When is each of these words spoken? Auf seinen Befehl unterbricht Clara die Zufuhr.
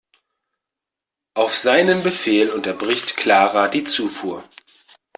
Auf 1.35 1.55
seinen 1.55 2.01
Befehl 2.01 2.49
unterbricht 2.49 3.17
Clara 3.17 3.67
die 3.67 3.83
Zufuhr. 3.83 4.43